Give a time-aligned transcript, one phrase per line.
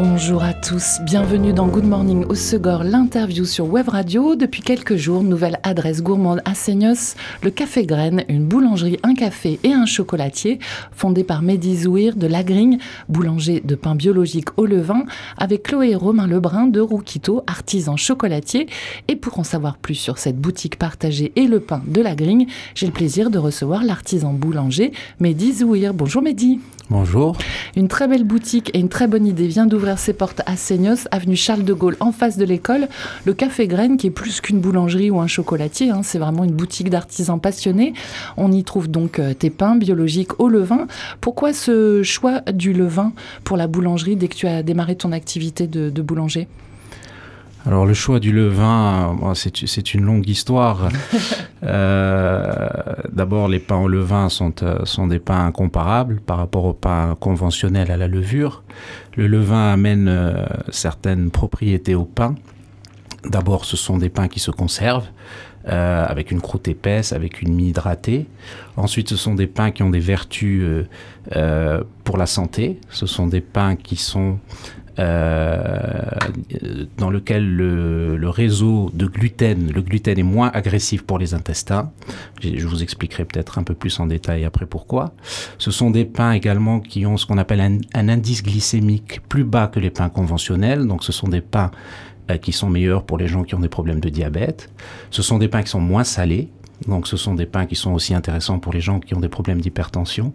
[0.00, 4.36] Bonjour à tous, bienvenue dans Good Morning au Segor, l'interview sur Web Radio.
[4.36, 9.58] Depuis quelques jours, nouvelle adresse gourmande à Seignos, le Café Graine, une boulangerie, un café
[9.64, 10.60] et un chocolatier,
[10.92, 15.02] fondé par Mehdi Zouir de Lagrigne, boulanger de pain biologique au levain,
[15.36, 18.68] avec Chloé Romain Lebrun de Rouquito, artisan chocolatier.
[19.08, 22.46] Et pour en savoir plus sur cette boutique partagée et le pain de Lagrigne,
[22.76, 25.92] j'ai le plaisir de recevoir l'artisan boulanger Mehdi Zouir.
[25.92, 26.60] Bonjour Mehdi.
[26.90, 27.36] Bonjour.
[27.76, 31.06] Une très belle boutique et une très bonne idée vient d'ouvrir ses portes à Seignos,
[31.10, 32.88] avenue Charles de Gaulle, en face de l'école.
[33.26, 36.52] Le Café Graine, qui est plus qu'une boulangerie ou un chocolatier, hein, c'est vraiment une
[36.52, 37.92] boutique d'artisans passionnés.
[38.38, 40.86] On y trouve donc euh, tes pains biologiques au levain.
[41.20, 43.12] Pourquoi ce choix du levain
[43.44, 46.48] pour la boulangerie dès que tu as démarré ton activité de, de boulanger?
[47.68, 50.88] Alors le choix du levain, c'est une longue histoire.
[51.64, 52.68] euh,
[53.12, 57.14] D'abord, les pains au levain sont, euh, sont des pains incomparables par rapport aux pains
[57.20, 58.62] conventionnels à la levure.
[59.16, 62.36] Le levain amène euh, certaines propriétés au pain.
[63.26, 65.10] D'abord, ce sont des pains qui se conservent.
[65.68, 68.26] Euh, avec une croûte épaisse, avec une mie hydratée.
[68.78, 70.84] Ensuite, ce sont des pains qui ont des vertus euh,
[71.36, 72.80] euh, pour la santé.
[72.88, 74.38] Ce sont des pains qui sont
[76.96, 81.92] dans lequel le, le, réseau de gluten, le gluten est moins agressif pour les intestins.
[82.42, 85.12] Je vous expliquerai peut-être un peu plus en détail après pourquoi.
[85.58, 89.44] Ce sont des pains également qui ont ce qu'on appelle un, un, indice glycémique plus
[89.44, 90.86] bas que les pains conventionnels.
[90.86, 91.70] Donc ce sont des pains
[92.30, 94.70] euh, qui sont meilleurs pour les gens qui ont des problèmes de diabète.
[95.10, 96.50] Ce sont des pains qui sont moins salés.
[96.86, 99.28] Donc ce sont des pains qui sont aussi intéressants pour les gens qui ont des
[99.28, 100.32] problèmes d'hypertension.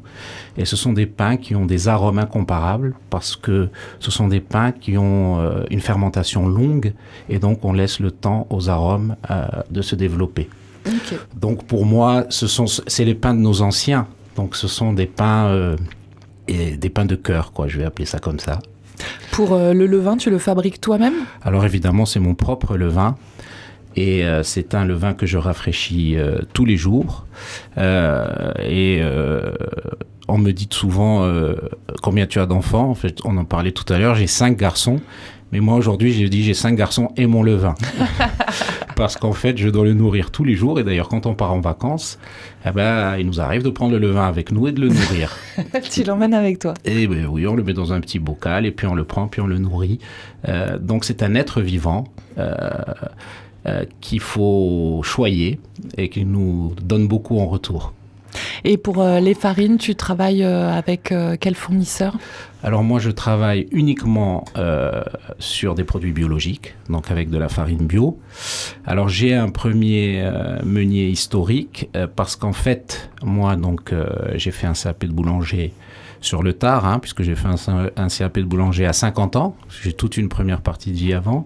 [0.58, 3.70] Et ce sont des pains qui ont des arômes incomparables parce que
[4.00, 6.94] ce sont des pains qui ont euh, une fermentation longue
[7.30, 10.50] et donc on laisse le temps aux arômes euh, de se développer.
[10.86, 11.18] Okay.
[11.36, 14.08] Donc pour moi, ce sont c'est les pains de nos anciens.
[14.36, 15.78] Donc ce sont des pains euh,
[16.48, 18.60] et des pains de cœur quoi, je vais appeler ça comme ça.
[19.32, 21.14] Pour le levain, tu le fabriques toi-même?
[21.42, 23.16] Alors évidemment, c'est mon propre levain.
[23.96, 27.26] Et euh, c'est un levain que je rafraîchis euh, tous les jours.
[27.78, 29.52] Euh, et euh,
[30.28, 31.56] on me dit souvent euh,
[32.02, 32.90] combien tu as d'enfants.
[32.90, 34.16] En fait, on en parlait tout à l'heure.
[34.16, 35.00] J'ai cinq garçons.
[35.52, 37.76] Mais moi aujourd'hui, j'ai dit j'ai cinq garçons et mon levain.
[38.96, 40.80] Parce qu'en fait, je dois le nourrir tous les jours.
[40.80, 42.18] Et d'ailleurs, quand on part en vacances,
[42.66, 45.38] eh ben, il nous arrive de prendre le levain avec nous et de le nourrir.
[45.92, 48.72] tu l'emmènes avec toi Et ben, oui, on le met dans un petit bocal et
[48.72, 50.00] puis on le prend, puis on le nourrit.
[50.48, 52.06] Euh, donc c'est un être vivant.
[52.40, 52.58] Euh,
[53.66, 55.58] euh, qu'il faut choyer
[55.98, 57.94] et qui nous donne beaucoup en retour.
[58.66, 62.18] Et pour euh, les farines, tu travailles euh, avec quel fournisseur?
[62.62, 64.44] Alors moi, je travaille uniquement
[65.40, 68.18] sur des produits biologiques, donc avec de la farine bio.
[68.86, 70.30] Alors j'ai un premier
[70.64, 73.94] meunier historique parce qu'en fait, moi, donc
[74.36, 75.74] j'ai fait un CAP de boulanger
[76.24, 79.56] sur le tard, hein, puisque j'ai fait un, un, CAP de boulanger à 50 ans.
[79.84, 81.46] J'ai toute une première partie de vie avant.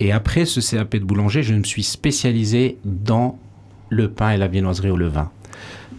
[0.00, 3.38] Et après ce CAP de boulanger, je me suis spécialisé dans
[3.88, 5.30] le pain et la viennoiserie au levain.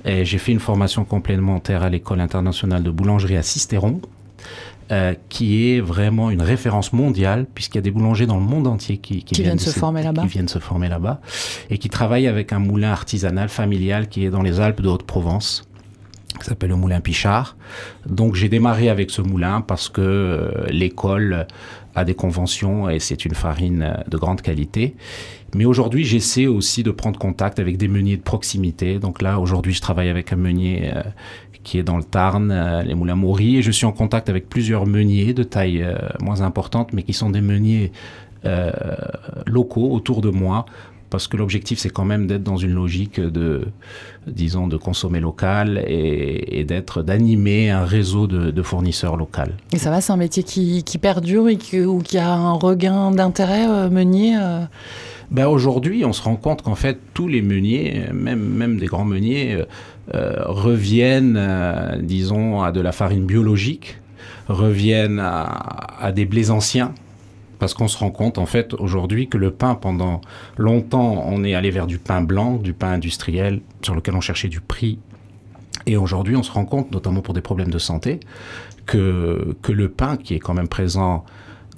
[0.05, 4.01] Et j'ai fait une formation complémentaire à l'école internationale de boulangerie à Sisteron,
[4.91, 8.67] euh, qui est vraiment une référence mondiale, puisqu'il y a des boulangers dans le monde
[8.67, 10.23] entier qui, qui, qui viennent, se former là-bas.
[10.23, 11.21] Qui viennent se former là-bas,
[11.69, 15.63] et qui travaillent avec un moulin artisanal familial qui est dans les Alpes de Haute-Provence
[16.39, 17.55] qui s'appelle le moulin Pichard.
[18.05, 21.47] Donc j'ai démarré avec ce moulin parce que euh, l'école
[21.95, 24.95] a des conventions et c'est une farine de grande qualité.
[25.55, 28.97] Mais aujourd'hui, j'essaie aussi de prendre contact avec des meuniers de proximité.
[28.97, 31.03] Donc là, aujourd'hui, je travaille avec un meunier euh,
[31.63, 34.49] qui est dans le Tarn, euh, les moulins Maury, et je suis en contact avec
[34.49, 37.91] plusieurs meuniers de taille euh, moins importante, mais qui sont des meuniers
[38.45, 38.71] euh,
[39.45, 40.65] locaux autour de moi
[41.13, 43.67] parce que l'objectif c'est quand même d'être dans une logique de
[44.25, 49.53] disons de consommer local et, et d'être d'animer un réseau de, de fournisseurs locaux.
[49.73, 52.53] Et ça va c'est un métier qui, qui perdure et qui, ou qui a un
[52.53, 54.63] regain d'intérêt euh, meunier euh...
[55.29, 59.05] ben aujourd'hui on se rend compte qu'en fait tous les meuniers même même des grands
[59.05, 59.59] meuniers
[60.15, 63.99] euh, reviennent euh, disons à de la farine biologique
[64.47, 65.43] reviennent à,
[65.99, 66.91] à des blés anciens
[67.59, 70.21] parce qu'on se rend compte en fait aujourd'hui que le pain pendant
[70.57, 74.49] longtemps on est allé vers du pain blanc du pain industriel sur lequel on cherchait
[74.49, 74.99] du prix.
[75.85, 78.19] Et aujourd'hui on se rend compte notamment pour des problèmes de santé
[78.85, 81.25] que, que le pain qui est quand même présent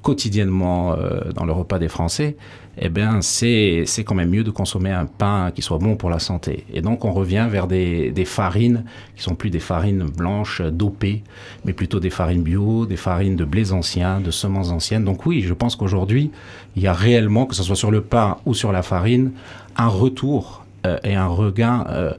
[0.02, 0.96] quotidiennement
[1.34, 2.38] dans le repas des Français,
[2.78, 6.20] eh bien, c'est quand même mieux de consommer un pain qui soit bon pour la
[6.20, 6.66] santé.
[6.74, 8.84] Et donc, on revient vers des, des farines
[9.16, 11.24] qui sont plus des farines blanches dopées,
[11.64, 15.06] mais plutôt des farines bio, des farines de blés anciens, de semences anciennes.
[15.06, 16.32] Donc oui, je pense qu'aujourd'hui,
[16.76, 19.32] il y a réellement, que ce soit sur le pain ou sur la farine,
[19.78, 22.14] un retour euh, et un regain euh,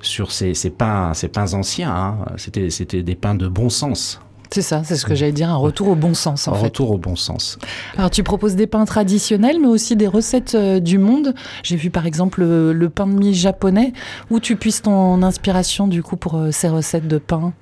[0.00, 1.94] sur ces, ces, pains, ces pains anciens.
[1.94, 2.16] Hein.
[2.36, 4.20] C'était des pains de bon sens.
[4.52, 6.90] C'est ça, c'est ce que j'allais dire, un retour au bon sens en un retour
[6.90, 7.58] au bon sens.
[7.96, 11.34] Alors tu proposes des pains traditionnels, mais aussi des recettes euh, du monde.
[11.62, 13.94] J'ai vu par exemple le, pain de mie japonais.
[14.30, 17.54] Où tu puisses ton inspiration du coup pour euh, ces recettes de pain?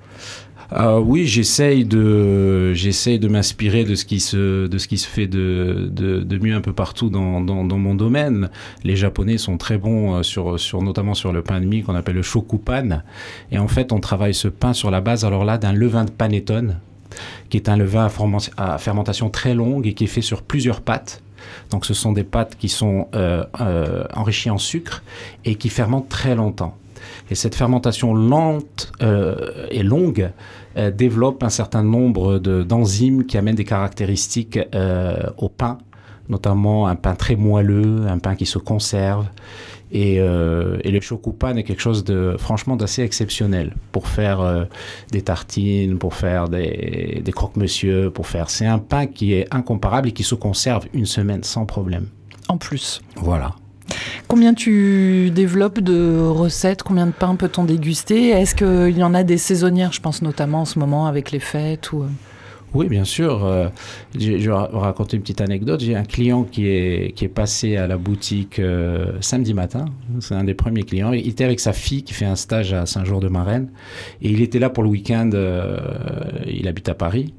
[0.73, 5.07] Euh, oui, j'essaye de, j'essaye de m'inspirer de ce qui se, de ce qui se
[5.07, 8.49] fait de, de, de mieux un peu partout dans, dans, dans, mon domaine.
[8.83, 11.95] Les Japonais sont très bons euh, sur, sur notamment sur le pain de mie qu'on
[11.95, 13.01] appelle le shokupan.
[13.51, 16.11] Et en fait, on travaille ce pain sur la base, alors là, d'un levain de
[16.11, 16.77] panettone,
[17.49, 18.09] qui est un levain
[18.57, 21.21] à, fermentation très longue et qui est fait sur plusieurs pâtes.
[21.69, 25.03] Donc, ce sont des pâtes qui sont euh, euh, enrichies en sucre
[25.43, 26.77] et qui fermentent très longtemps.
[27.29, 30.31] Et cette fermentation lente euh, et longue
[30.75, 35.77] développe un certain nombre d'enzymes qui amènent des caractéristiques euh, au pain,
[36.29, 39.27] notamment un pain très moelleux, un pain qui se conserve.
[39.93, 44.67] Et, et le chocopan est quelque chose de franchement d'assez exceptionnel pour faire
[45.11, 48.49] des tartines, pour faire des, des croque-monsieur, pour faire.
[48.49, 52.07] C'est un pain qui est incomparable et qui se conserve une semaine sans problème.
[52.47, 53.01] En plus.
[53.17, 53.55] Voilà.
[54.27, 56.83] Combien tu développes de recettes?
[56.83, 58.29] Combien de pains peut-on déguster?
[58.29, 61.39] Est-ce qu'il y en a des saisonnières Je pense notamment en ce moment avec les
[61.39, 62.05] fêtes ou...
[62.73, 62.77] Euh?
[62.77, 63.45] Oui, bien sûr.
[63.45, 63.67] Euh,
[64.17, 65.81] je vais raconter une petite anecdote.
[65.81, 69.85] J'ai un client qui est, qui est passé à la boutique euh, samedi matin.
[70.19, 71.11] C'est un des premiers clients.
[71.13, 73.69] Il était avec sa fille qui fait un stage à Saint-Jean-de-Marraine.
[74.21, 75.29] Et il était là pour le week-end.
[76.47, 77.33] il habite à Paris.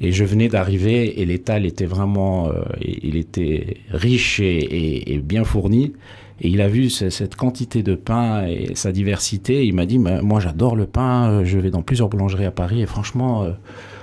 [0.00, 5.92] Et je venais d'arriver et l'étal était vraiment, euh, il était riche et, bien fourni.
[6.40, 9.64] Et il a vu cette quantité de pain et sa diversité.
[9.64, 12.82] il m'a dit, moi j'adore le pain, euh, je vais dans plusieurs boulangeries à Paris
[12.82, 13.52] et franchement, euh,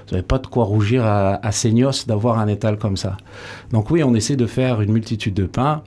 [0.07, 3.17] vous n'avez pas de quoi rougir à, à Seignos d'avoir un étal comme ça.
[3.71, 5.81] Donc oui, on essaie de faire une multitude de pains.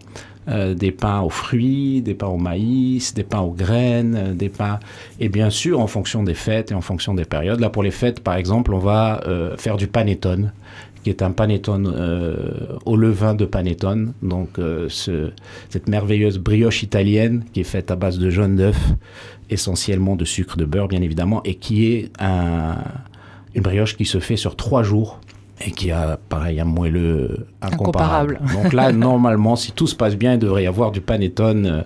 [0.48, 4.48] Euh, des pains aux fruits, des pains au maïs, des pains aux graines, euh, des
[4.48, 4.78] pains...
[5.18, 7.58] Et bien sûr, en fonction des fêtes et en fonction des périodes.
[7.58, 10.52] Là, pour les fêtes, par exemple, on va euh, faire du panettone,
[11.02, 11.92] qui est un panettone
[12.84, 14.12] au levain de panettone.
[14.22, 14.50] Donc,
[14.88, 15.30] ce,
[15.68, 18.78] cette merveilleuse brioche italienne qui est faite à base de jaune d'œuf,
[19.50, 22.76] essentiellement de sucre de beurre, bien évidemment, et qui est un,
[23.56, 25.18] une brioche qui se fait sur trois jours
[25.64, 28.38] et qui a, pareil, un moelleux incomparable.
[28.52, 31.84] Donc là, normalement, si tout se passe bien, il devrait y avoir du panettone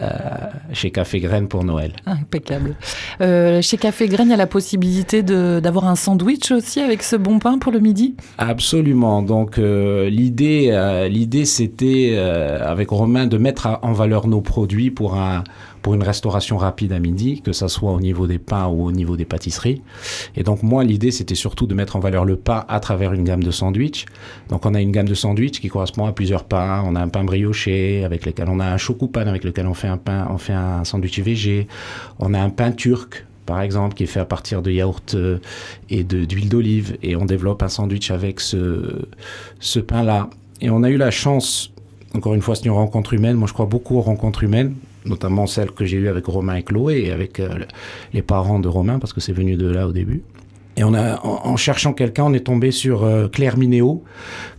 [0.00, 1.92] euh, euh, chez Café Graine pour Noël.
[2.06, 2.76] Impeccable.
[3.20, 7.16] Euh, chez Café Graine, il y a la possibilité d'avoir un sandwich aussi avec ce
[7.16, 8.14] bon pain pour le midi?
[8.38, 9.22] Absolument.
[9.22, 15.44] Donc l'idée, l'idée c'était avec Romain de mettre en valeur nos produits pour un
[15.82, 18.92] pour une restauration rapide à midi, que ça soit au niveau des pains ou au
[18.92, 19.82] niveau des pâtisseries.
[20.36, 23.24] Et donc moi, l'idée, c'était surtout de mettre en valeur le pain à travers une
[23.24, 24.06] gamme de sandwichs.
[24.48, 26.82] Donc on a une gamme de sandwichs qui correspond à plusieurs pains.
[26.86, 29.81] On a un pain brioché avec lequel on a un chocopan avec lequel on fait
[29.88, 31.66] un pain, on fait un sandwich végé.
[32.18, 35.38] On a un pain turc par exemple, qui est fait à partir de yaourt euh,
[35.90, 39.06] et d'huile d'olive, et on développe un sandwich avec ce,
[39.60, 40.30] ce pain-là.
[40.60, 41.72] Et on a eu la chance,
[42.14, 44.74] encore une fois, c'est une rencontre humaine, moi je crois beaucoup aux rencontres humaines,
[45.04, 47.48] notamment celle que j'ai eue avec Romain et Chloé, et avec euh,
[48.12, 50.22] les parents de Romain, parce que c'est venu de là au début.
[50.76, 54.04] Et on a, en, cherchant quelqu'un, on est tombé sur euh, Claire Minéo,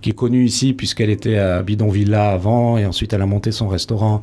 [0.01, 3.67] qui est connue ici puisqu'elle était à Bidonvilla avant, et ensuite elle a monté son
[3.67, 4.19] restaurant,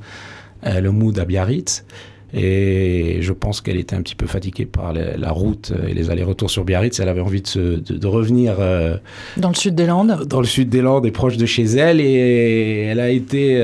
[0.64, 1.84] le Mood à Biarritz.
[2.32, 6.48] Et je pense qu'elle était un petit peu fatiguée par la route et les allers-retours
[6.48, 7.00] sur Biarritz.
[7.00, 8.56] Elle avait envie de, de, revenir
[9.36, 10.24] dans le sud des Landes.
[10.28, 12.00] Dans le sud des Landes et proche de chez elle.
[12.00, 13.60] Et elle a été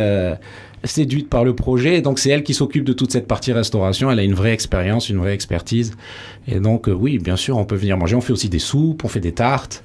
[0.86, 1.98] séduite par le projet.
[1.98, 4.10] Et donc, c'est elle qui s'occupe de toute cette partie restauration.
[4.10, 5.92] Elle a une vraie expérience, une vraie expertise.
[6.48, 8.16] Et donc, euh, oui, bien sûr, on peut venir manger.
[8.16, 9.82] On fait aussi des soupes, on fait des tartes.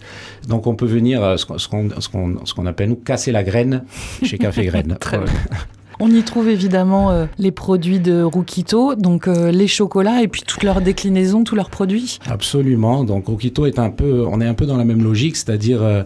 [0.48, 3.84] Donc, on peut venir, euh, ce qu'on appelle, nous, casser la graine
[4.24, 4.98] chez Café Graine.
[6.02, 10.64] On y trouve évidemment euh, les produits de Rukito, donc les chocolats et puis toutes
[10.64, 12.20] leurs déclinaisons, tous leurs produits.
[12.26, 13.04] Absolument.
[13.04, 16.06] Donc Rukito est un peu, on est un peu dans la même logique, c'est-à-dire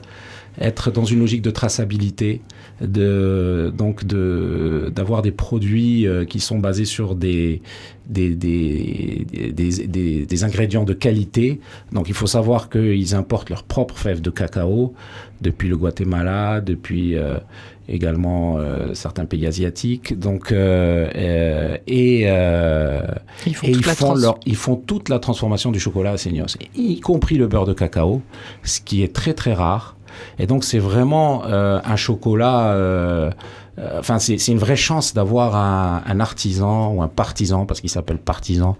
[0.59, 2.41] être dans une logique de traçabilité,
[2.81, 7.61] de, donc d'avoir des produits euh, qui sont basés sur des,
[8.07, 8.43] des,
[10.43, 11.59] ingrédients de qualité.
[11.91, 14.93] Donc il faut savoir qu'ils importent leurs propres fèves de cacao
[15.41, 17.37] depuis le Guatemala, depuis euh,
[17.87, 20.17] également euh, certains pays asiatiques.
[20.17, 22.21] Donc, et,
[23.45, 26.99] ils, font, ils, font leur, ils font toute la transformation du chocolat à Seignos, y
[26.99, 28.21] compris le beurre de cacao,
[28.63, 29.95] ce qui est très très rare.
[30.39, 33.31] Et donc c'est vraiment un chocolat euh,
[33.77, 38.17] enfin, c'est une vraie chance d'avoir un, un, artisan ou un partisan, parce qu'il s'appelle
[38.17, 38.77] partisan.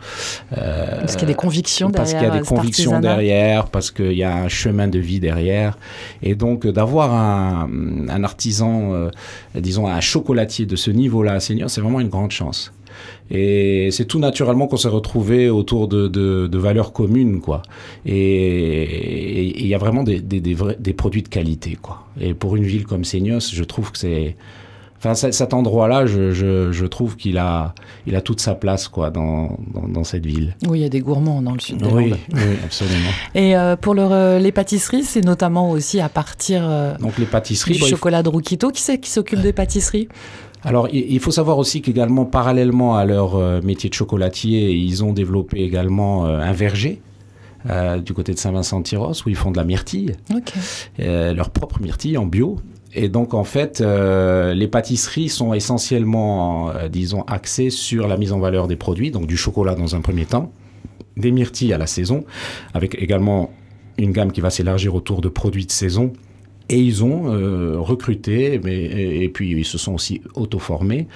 [0.58, 2.02] Euh, parce qu'il y a des convictions derrière.
[2.02, 5.20] Parce qu'il y a des convictions derrière, parce qu'il y a un chemin de vie
[5.20, 5.78] derrière.
[6.24, 7.70] Et donc, d'avoir un,
[8.10, 9.10] un, artisan, euh,
[9.56, 12.72] disons, un chocolatier de ce niveau-là Seigneur, c'est vraiment une grande chance.
[13.32, 17.64] Et c'est tout naturellement qu'on s'est retrouvé autour de, de, de, valeurs communes, quoi.
[18.06, 22.06] Et il y a vraiment des, des, des, vrais, des produits de qualité, quoi.
[22.20, 24.36] Et pour une ville comme Seignos, je trouve que c'est
[24.98, 27.76] Enfin, cet endroit-là, je, je, je, trouve qu'il a,
[28.08, 30.56] il a toute sa place quoi, dans, dans, dans, cette ville.
[30.68, 33.10] Oui, il y a des gourmands dans le sud des oui, oui, absolument.
[33.36, 37.74] Et euh, pour le, les pâtisseries, c'est notamment aussi à partir euh, Donc, les pâtisseries,
[37.74, 38.72] du chocolat de Rukito.
[38.72, 40.08] Qui c'est qui s'occupe des pâtisseries
[40.68, 45.14] alors, il faut savoir aussi qu'également, parallèlement à leur euh, métier de chocolatier, ils ont
[45.14, 47.02] développé également euh, un verger.
[47.68, 50.60] Euh, du côté de Saint-Vincent-Tyros, où ils font de la myrtille, okay.
[51.00, 52.60] euh, leur propre myrtille en bio,
[52.96, 58.32] et donc, en fait, euh, les pâtisseries sont essentiellement, euh, disons, axées sur la mise
[58.32, 60.54] en valeur des produits, donc du chocolat dans un premier temps,
[61.18, 62.24] des myrtilles à la saison,
[62.74, 63.52] avec également
[63.98, 66.14] une gamme qui va s'élargir autour de produits de saison.
[66.70, 71.08] Et ils ont euh, recruté, mais, et, puis ils se sont aussi auto-formés,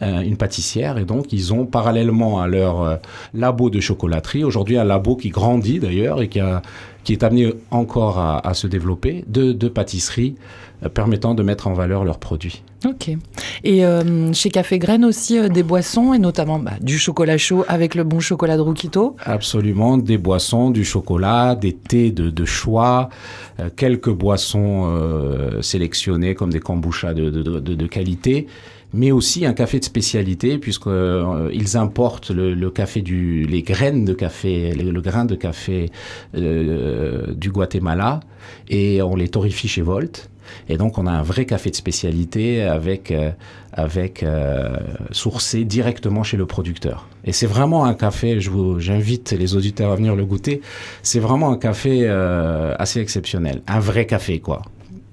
[0.00, 0.98] une pâtissière.
[0.98, 2.96] Et donc, ils ont, parallèlement à leur euh,
[3.32, 6.62] labo de chocolaterie, aujourd'hui un labo qui grandit d'ailleurs et qui, a,
[7.06, 10.34] qui est amené encore à, à se développer, de, de pâtisseries
[10.82, 12.64] euh, permettant de mettre en valeur leurs produits.
[12.84, 13.10] Ok.
[13.62, 17.64] Et euh, chez Café Graine aussi euh, des boissons et notamment bah, du chocolat chaud
[17.68, 19.14] avec le bon chocolat de Rukito.
[19.24, 23.08] Absolument, des boissons, du chocolat, des thés de, de choix,
[23.76, 24.92] quelques boissons
[25.62, 28.48] sélectionnées comme des kombucha de, de, de, de qualité
[28.92, 34.12] mais aussi un café de spécialité puisqu'ils euh, importent le, café du les graines de
[34.12, 35.90] café le, grain de café
[36.36, 38.20] euh, du Guatemala
[38.68, 40.30] et on les torréfie chez Volt.
[40.68, 43.32] Et donc on a un vrai café de spécialité avec euh,
[43.72, 44.24] avec
[45.10, 47.08] sourcé directement chez le producteur.
[47.24, 50.62] Et c'est vraiment un café j'invite les auditeurs à venir le goûter
[51.02, 53.62] c'est vraiment un café assez exceptionnel.
[53.66, 54.62] Un vrai café quoi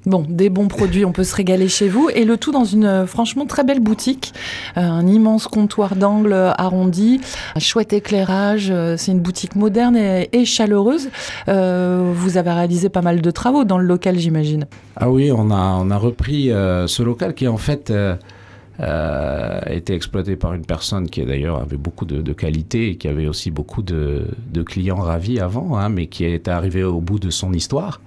[0.06, 2.10] Bon, des bons produits, on peut se régaler chez vous.
[2.14, 4.34] Et le tout dans une euh, franchement très belle boutique.
[4.78, 7.22] Euh, un immense comptoir d'angle arrondi,
[7.56, 8.70] un chouette éclairage.
[8.70, 11.10] Euh, c'est une boutique moderne et, chaleureuse.
[11.48, 14.66] Vous avez réalisé pas mal de travaux dans le local, j'imagine.
[14.98, 17.94] Ah oui, on a, on a repris ce local qui est en fait...
[18.80, 23.08] euh, été exploité par une personne qui d'ailleurs avait beaucoup de, de, qualité et qui
[23.08, 24.26] avait aussi beaucoup de,
[24.66, 28.02] clients ravis avant, hein, mais qui est arrivé au bout de son histoire.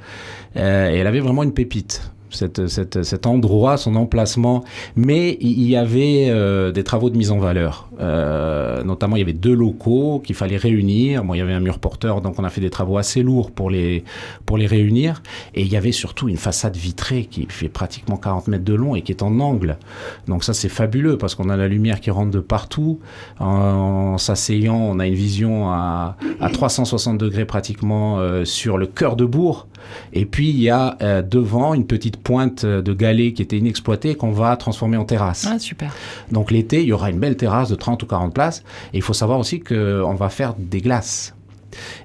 [0.57, 4.64] Euh, et elle avait vraiment une pépite cet endroit, son emplacement,
[4.97, 7.88] mais il y avait euh, des travaux de mise en valeur.
[8.00, 11.25] Euh, notamment, il y avait deux locaux qu'il fallait réunir.
[11.25, 13.50] Bon, il y avait un mur porteur, donc on a fait des travaux assez lourds
[13.50, 14.04] pour les,
[14.49, 15.23] réunir.
[15.54, 18.97] Et il y avait surtout une façade vitrée qui fait pratiquement 40 mètres de long
[18.97, 19.78] et qui est en angle.
[20.26, 23.00] Donc ça, c'est fabuleux parce qu'on a la lumière qui rentre de partout.
[23.38, 29.16] En, s'asseyant, on a une vision à, à 360 degrés pratiquement euh, sur le cœur
[29.16, 29.66] de bourg.
[30.12, 34.14] Et puis, il y a euh, devant une petite pointe de galets qui était inexploitée
[34.14, 35.47] qu'on va transformer en terrasse.
[35.50, 35.95] Ah, super.
[36.31, 38.62] Donc l'été, il y aura une belle terrasse de 30 ou 40 places.
[38.93, 41.36] Et il faut savoir aussi qu'on va faire des glaces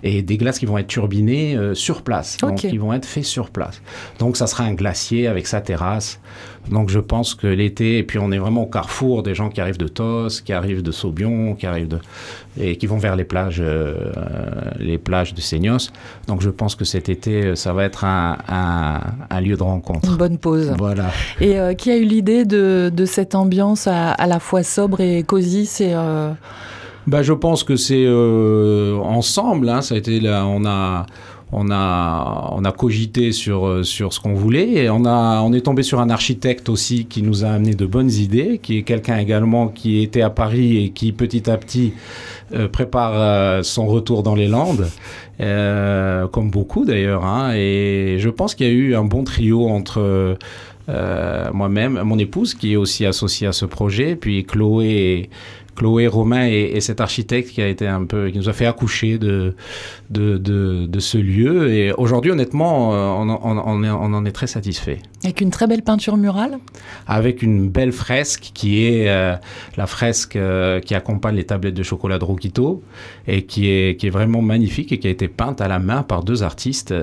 [0.03, 2.47] et des glaces qui vont être turbinées euh, sur place, okay.
[2.47, 3.81] donc qui vont être faits sur place.
[4.19, 6.19] Donc ça sera un glacier avec sa terrasse.
[6.69, 9.61] Donc je pense que l'été, et puis on est vraiment au carrefour des gens qui
[9.61, 11.99] arrivent de Tos, qui arrivent de Saubion, qui arrivent de
[12.59, 14.11] et qui vont vers les plages, euh,
[14.77, 15.91] les plages de Seignos.
[16.27, 18.99] Donc je pense que cet été, ça va être un, un,
[19.29, 20.09] un lieu de rencontre.
[20.09, 20.73] Une bonne pause.
[20.77, 21.11] Voilà.
[21.39, 25.01] Et euh, qui a eu l'idée de, de, cette ambiance à, à, la fois sobre
[25.01, 25.65] et cosy?
[25.65, 26.31] C'est euh...
[27.07, 29.69] bah, je pense que c'est euh, ensemble.
[29.69, 31.05] Hein, ça a été là, on a
[31.53, 35.61] on a, on a cogité sur, sur ce qu'on voulait et on, a, on est
[35.61, 39.17] tombé sur un architecte aussi qui nous a amené de bonnes idées, qui est quelqu'un
[39.17, 41.93] également qui était à Paris et qui petit à petit
[42.53, 44.89] euh, prépare euh, son retour dans les Landes,
[45.41, 47.25] euh, comme beaucoup d'ailleurs.
[47.25, 50.37] Hein, et je pense qu'il y a eu un bon trio entre
[50.89, 55.29] euh, moi-même, mon épouse qui est aussi associée à ce projet, puis Chloé et
[55.75, 58.65] Chloé Romain et, et, cet architecte qui a été un peu qui nous a fait
[58.65, 59.55] accoucher de
[60.09, 64.99] de, de, ce lieu et aujourd'hui honnêtement on, on, on, en est très satisfait.
[65.23, 66.57] Avec une très belle peinture murale
[67.05, 69.35] Avec une belle fresque qui est euh,
[69.77, 72.81] la fresque euh, qui accompagne les tablettes de chocolat de Rokito
[73.27, 76.41] et qui est, vraiment magnifique et qui a été peinte à la main par deux
[76.41, 76.93] artistes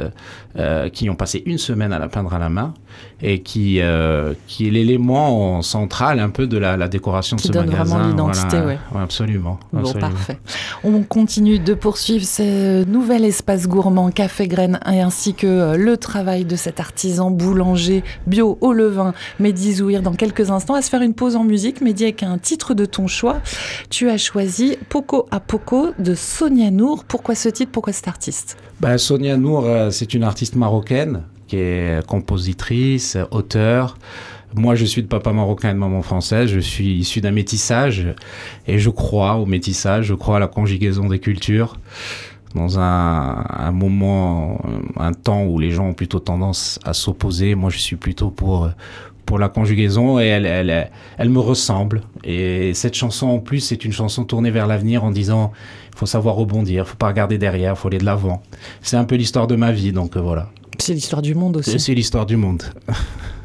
[0.59, 2.75] euh, qui ont passé une semaine à la peindre à la main
[3.23, 3.81] et qui,
[4.47, 7.73] qui est l'élément central un peu de la, décoration qui de ce magasin.
[7.73, 8.67] Qui donne vraiment l'identité, voilà.
[8.67, 9.01] ouais.
[9.01, 10.01] absolument, absolument.
[10.01, 10.39] Parfait.
[10.83, 16.57] On continue de poursuivre ce nouvel espace gourmand, café graines, ainsi que le travail de
[16.57, 20.75] cet artisan boulanger bio au levain, Mehdi Zouir, dans quelques instants.
[20.75, 23.41] À se faire une pause en musique, Mehdi, avec un titre de ton choix.
[23.91, 27.05] Tu as choisi Poco à Poco de Sonia Nour.
[27.05, 27.73] Pourquoi ce titre?
[27.73, 28.57] Pourquoi cet artiste?
[28.81, 33.97] Ben, Sonia Nour, euh, c'est une artiste marocaine qui est compositrice, auteure.
[34.55, 36.51] Moi, je suis de papa marocain et de maman française.
[36.51, 38.07] Je suis issu d'un métissage
[38.67, 41.77] et je crois au métissage, je crois à la conjugaison des cultures
[42.55, 44.61] dans un, moment,
[44.97, 47.55] un temps où les gens ont plutôt tendance à s'opposer.
[47.55, 48.71] Moi, je suis plutôt pour,
[49.27, 52.03] pour la conjugaison et elle, elle, elle me ressemble.
[52.25, 55.53] Et cette chanson, en plus, c'est une chanson tournée vers l'avenir en disant
[55.93, 58.43] il faut savoir rebondir, il faut pas regarder derrière, il faut aller de l'avant.
[58.81, 60.49] C'est un peu l'histoire de ma vie, donc euh, voilà.
[60.79, 61.79] C'est l'histoire du monde aussi.
[61.79, 62.63] C'est l'histoire du monde.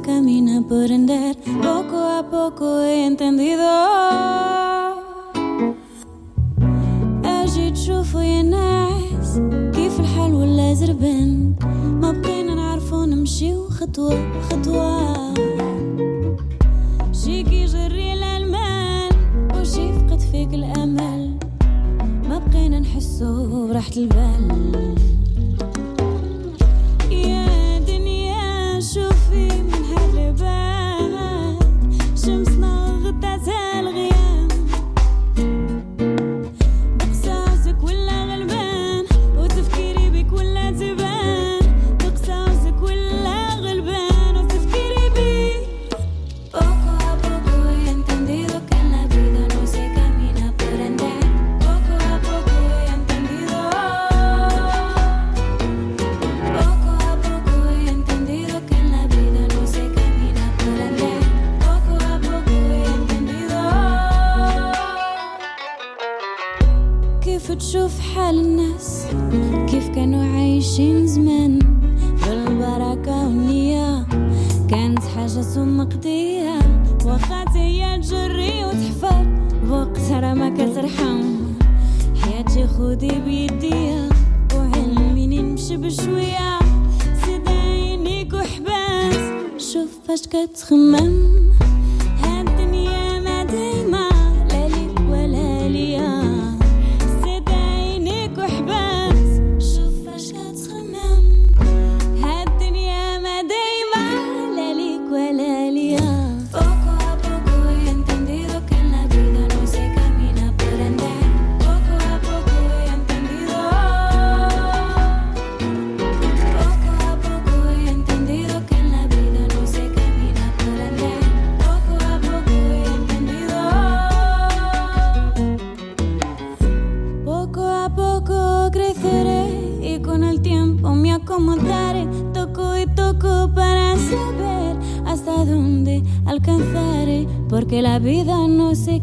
[0.00, 1.29] camina por andar.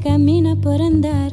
[0.08, 1.26] கம்மின பிறந்தார்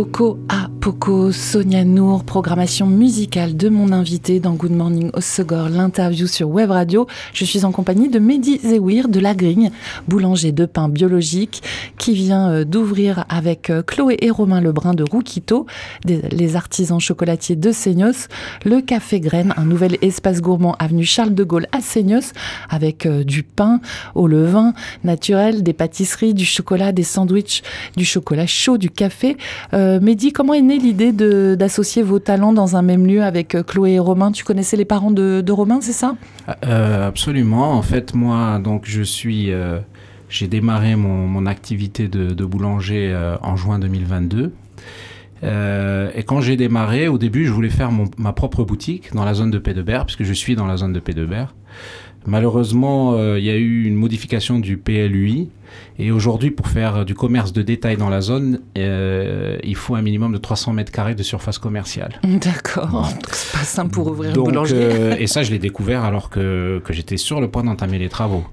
[0.00, 6.26] Coco A Poco, Sonia Nour, programmation musicale de mon invité dans Good Morning Osegor, l'interview
[6.26, 7.06] sur Web Radio.
[7.34, 9.72] Je suis en compagnie de Mehdi Zewir de La Grigne,
[10.08, 11.62] boulanger de pain biologique,
[11.98, 15.66] qui vient euh, d'ouvrir avec euh, Chloé et Romain Lebrun de Roukito,
[16.06, 18.28] les artisans chocolatiers de Seignos,
[18.64, 22.32] le Café Graine, un nouvel espace gourmand avenue Charles de Gaulle à Seignos,
[22.70, 23.82] avec euh, du pain
[24.14, 24.72] au levain
[25.04, 27.62] naturel, des pâtisseries, du chocolat, des sandwichs,
[27.98, 29.36] du chocolat chaud, du café.
[29.72, 31.12] Mehdi, comment est l'idée
[31.56, 34.84] d'associer vos talents dans un même lieu avec euh, Chloé et Romain Tu connaissais les
[34.84, 36.16] parents de, Romain, c'est ça?
[36.66, 37.72] Euh, Absolument.
[37.72, 39.78] En fait, moi, donc je suis, euh,
[40.28, 44.52] j'ai démarré mon, activité de, boulanger en juin 2022.
[45.42, 49.50] et quand j'ai démarré, au début, je voulais faire ma propre boutique dans la zone
[49.50, 51.54] de Pédebert, puisque je suis dans la zone de Pédebert.
[52.26, 55.48] Malheureusement, il y a eu une modification du PLUI
[55.98, 60.02] et aujourd'hui, pour faire du commerce de détail dans la zone, euh, il faut un
[60.02, 62.20] minimum de 300 mètres carrés de surface commerciale.
[62.24, 63.10] D'accord.
[63.32, 64.78] C'est pas simple pour ouvrir une boulangerie.
[64.80, 68.08] Euh, et ça, je l'ai découvert alors que, que j'étais sur le point d'entamer les
[68.08, 68.44] travaux.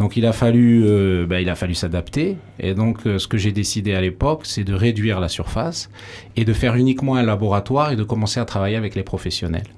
[0.00, 2.36] Donc il a fallu, euh, ben, il a fallu s'adapter.
[2.58, 5.88] Et donc ce que j'ai décidé à l'époque, c'est de réduire la surface
[6.34, 9.68] et de faire uniquement un laboratoire et de commencer à travailler avec les professionnels.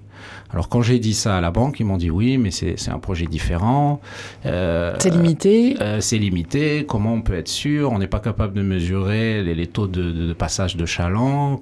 [0.50, 2.98] Alors quand j'ai dit ça à la banque, ils m'ont dit oui, mais c'est un
[2.98, 4.00] projet différent.
[4.46, 5.76] Euh, c'est limité.
[5.80, 6.84] Euh, c'est limité.
[6.86, 7.92] Comment on peut être sûr?
[7.92, 11.60] On n'est pas capable de mesurer les, taux de, passage de chaland.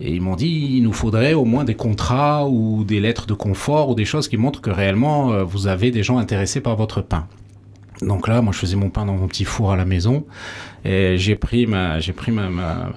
[0.00, 3.34] Et ils m'ont dit, il nous faudrait au moins des contrats ou des lettres de
[3.34, 6.74] confort ou des choses qui montrent que réellement euh, vous avez des gens intéressés par
[6.76, 7.26] votre pain.
[8.00, 10.24] Donc là, moi, je faisais mon pain dans mon petit four à la maison
[10.86, 12.92] et j'ai pris ma, j'ai pris ma ma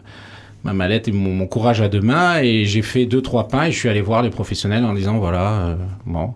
[0.71, 3.77] mallette et mon, courage à deux mains et j'ai fait deux trois pains et je
[3.77, 6.33] suis allé voir les professionnels en disant voilà euh, bon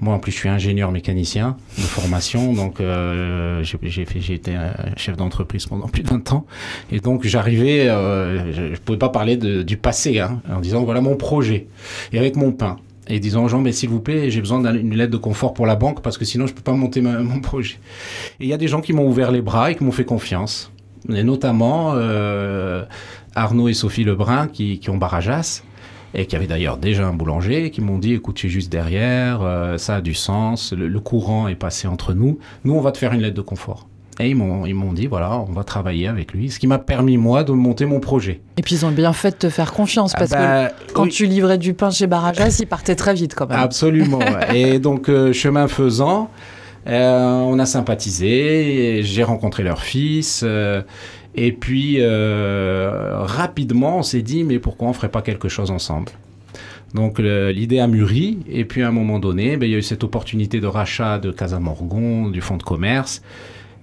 [0.00, 4.56] moi en plus je suis ingénieur mécanicien de formation donc euh, j'ai fait j'ai été
[4.96, 6.46] chef d'entreprise pendant plus de 20 ans
[6.90, 11.00] et donc j'arrivais euh, je, ne pouvais pas parler du passé hein, en disant voilà
[11.00, 11.68] mon projet
[12.12, 12.78] et avec mon pain
[13.10, 15.66] et disant aux gens, mais s'il vous plaît, j'ai besoin d'une lettre de confort pour
[15.66, 17.76] la banque parce que sinon je peux pas monter mon projet.
[18.38, 20.04] Et il y a des gens qui m'ont ouvert les bras et qui m'ont fait
[20.04, 20.70] confiance.
[21.08, 22.84] Et notamment, euh,
[23.38, 25.62] Arnaud et Sophie Lebrun qui, qui ont Barajas
[26.14, 29.40] et qui avaient d'ailleurs déjà un boulanger, qui m'ont dit écoute, tu es juste derrière,
[29.42, 32.98] euh, ça a du sens, le, courant est passé entre nous, nous on va te
[32.98, 33.86] faire une lettre de confort.
[34.20, 36.78] Et ils m'ont, ils m'ont dit, voilà, on va travailler avec lui, ce qui m'a
[36.78, 38.40] permis, moi, de monter mon projet.
[38.56, 41.26] Et puis, ils ont bien fait de te faire confiance, parce que bah, quand tu
[41.26, 43.60] livrais du pain chez Barajas, il partait très vite, quand même.
[43.60, 44.18] Absolument.
[44.52, 46.30] et donc, euh, chemin faisant,
[46.88, 50.44] euh, on a sympathisé, j'ai rencontré leur fils,
[51.46, 55.70] et puis, euh, rapidement, on s'est dit, mais pourquoi on ne ferait pas quelque chose
[55.70, 56.10] ensemble?
[56.94, 59.82] Donc l'idée a mûri, et puis à un moment donné, ben, il y a eu
[59.82, 63.20] cette opportunité de rachat de Casa Morgon, du fonds de commerce,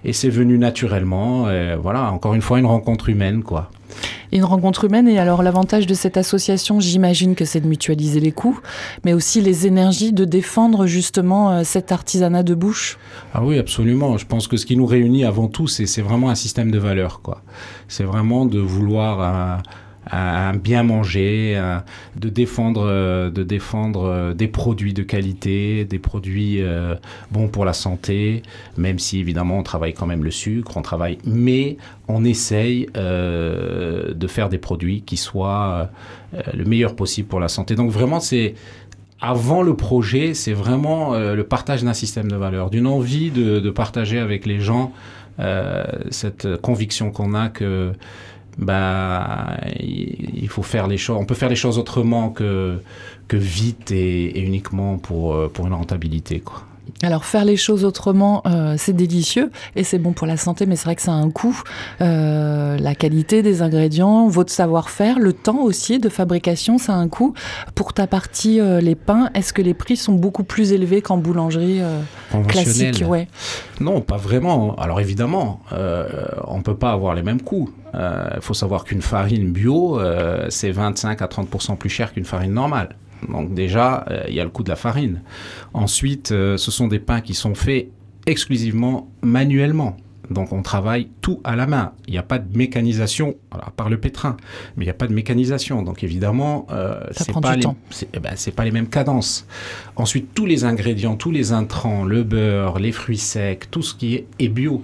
[0.03, 1.47] et c'est venu naturellement.
[1.79, 3.69] Voilà, encore une fois, une rencontre humaine, quoi
[4.31, 5.07] une rencontre humaine.
[5.07, 8.59] Et alors l'avantage de cette association, j'imagine que c'est de mutualiser les coûts,
[9.03, 12.97] mais aussi les énergies de défendre justement euh, cet artisanat de bouche.
[13.33, 14.17] Ah oui, absolument.
[14.17, 17.21] Je pense que ce qui nous réunit avant tout, c'est vraiment un système de valeurs.
[17.87, 19.21] C'est vraiment de vouloir...
[19.21, 19.57] Euh,
[20.09, 21.59] à, bien manger,
[22.15, 26.95] de défendre, euh, de défendre euh, des produits de qualité, des produits euh,
[27.31, 28.43] bons pour la santé,
[28.77, 34.27] même si évidemment on travaille quand même le sucre, on travaille, mais on essaye de
[34.27, 35.89] faire des produits qui soient
[36.53, 37.73] le meilleur possible pour la santé.
[37.75, 38.53] Donc vraiment c'est
[39.21, 44.19] avant le projet, c'est vraiment le partage d'un système de valeurs, d'une envie de, partager
[44.19, 44.91] avec les gens
[46.11, 47.91] cette conviction qu'on a que
[48.57, 51.17] bah, il faut faire les choses.
[51.19, 52.79] On peut faire les choses autrement que,
[53.27, 56.39] que vite et, uniquement pour, euh, pour une rentabilité.
[56.39, 56.63] Quoi.
[57.03, 60.75] Alors faire les choses autrement, euh, c'est délicieux et c'est bon pour la santé, mais
[60.75, 61.61] c'est vrai que ça a un coût.
[62.01, 67.07] Euh, la qualité des ingrédients, votre savoir-faire, le temps aussi de fabrication, ça a un
[67.07, 67.33] coût.
[67.73, 71.81] Pour ta partie, les pains, est-ce que les prix sont beaucoup plus élevés qu'en boulangerie
[72.47, 73.03] classique?
[73.07, 73.27] Ouais.
[73.79, 74.75] Non, pas vraiment.
[74.75, 77.69] Alors évidemment, on ne peut pas avoir les mêmes coûts.
[77.95, 82.25] Il euh, faut savoir qu'une farine bio, euh, c'est 25 à 30% plus cher qu'une
[82.25, 82.89] farine normale.
[83.29, 85.21] Donc déjà, euh, il y a le coût de la farine.
[85.73, 87.89] Ensuite, ce sont des pains qui sont faits
[88.25, 89.97] exclusivement manuellement.
[90.29, 91.93] Donc on travaille tout à la main.
[92.07, 94.37] Il n'y a pas de mécanisation, à part le pétrin,
[94.75, 95.83] mais il n'y a pas de mécanisation.
[95.83, 97.65] Donc évidemment, euh, c'est pas, les,
[98.13, 99.45] eh ben, pas les mêmes cadences.
[99.95, 104.15] Ensuite, tous les ingrédients, tous les intrants, le beurre, les fruits secs, tout ce qui
[104.15, 104.83] est, est bio.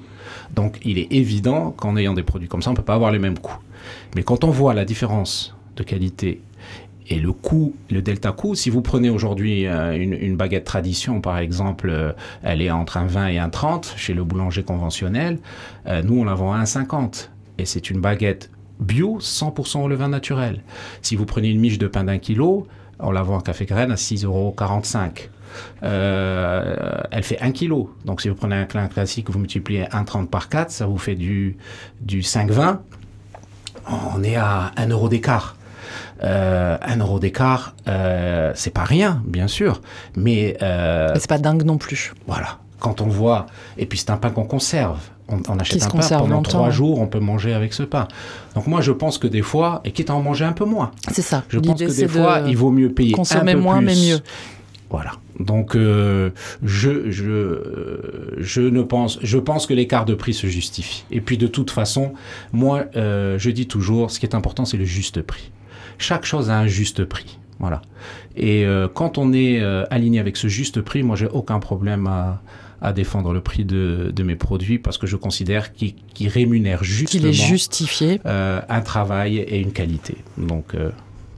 [0.55, 3.11] Donc il est évident qu'en ayant des produits comme ça, on ne peut pas avoir
[3.11, 3.59] les mêmes coûts.
[4.15, 6.41] Mais quand on voit la différence de qualité
[7.11, 11.39] et le coût, le delta coût, si vous prenez aujourd'hui euh, une, baguette tradition, par
[11.39, 15.37] exemple, euh, elle est entre un 20 et un 30 chez le boulanger conventionnel,
[15.87, 17.27] euh, nous on la vend à 1,50.
[17.57, 20.61] Et c'est une baguette bio 100% au levain naturel.
[21.01, 22.65] Si vous prenez une miche de pain d'un kilo,
[22.99, 24.55] on la vend en café graine à 6,45 euros.
[25.81, 27.87] Elle fait 1 kg.
[28.05, 31.15] Donc si vous prenez un clin classique, vous multipliez 1,30 par 4, ça vous fait
[31.15, 31.57] du,
[31.99, 32.77] du 5,20.
[34.15, 35.57] On est à 1 euro d'écart.
[36.23, 39.81] Euh, 1 euro d'écart, euh, c'est pas rien, bien sûr,
[40.15, 40.57] mais...
[40.61, 42.13] Euh, c'est pas dingue non plus.
[42.27, 42.59] Voilà.
[42.79, 43.47] Quand on voit...
[43.77, 44.99] Et puis c'est un pain qu'on conserve.
[45.27, 48.07] On, achète un pain pendant trois jours, on peut manger avec ce pain.
[48.53, 50.91] Donc moi, je pense que des fois, et quitte à en manger un peu moins.
[51.09, 51.43] C'est ça.
[51.47, 53.85] Je pense que des fois, il vaut mieux payer consommer un peu moins, plus.
[53.85, 54.19] mais mieux.
[54.89, 55.13] Voilà.
[55.39, 56.31] Donc euh,
[56.63, 61.05] je, je, je ne pense je pense que l'écart de prix se justifie.
[61.11, 62.13] Et puis de toute façon,
[62.51, 65.49] moi euh, je dis toujours, ce qui est important c'est le juste prix.
[66.01, 67.37] Chaque chose a un juste prix.
[67.59, 67.81] Voilà.
[68.35, 72.07] Et euh, quand on est euh, aligné avec ce juste prix, moi j'ai aucun problème
[72.07, 72.41] à,
[72.81, 76.83] à défendre le prix de, de mes produits parce que je considère qu'il qu rémunère
[76.83, 80.17] justement qu'il est justifié euh, un travail et une qualité.
[80.39, 80.75] Donc